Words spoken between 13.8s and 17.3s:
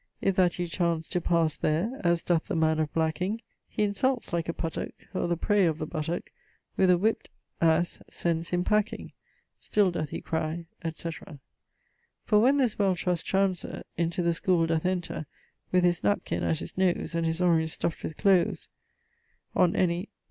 Into the school doth enter With his napkin at his nose And